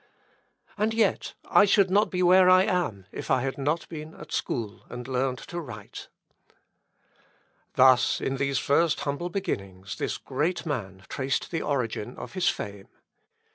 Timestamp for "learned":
5.07-5.37